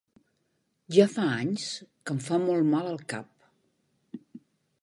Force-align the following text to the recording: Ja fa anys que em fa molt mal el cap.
Ja 0.95 1.05
fa 1.15 1.25
anys 1.33 1.67
que 1.83 2.15
em 2.17 2.23
fa 2.29 2.41
molt 2.47 2.67
mal 2.73 2.93
el 2.95 2.99
cap. 3.15 3.49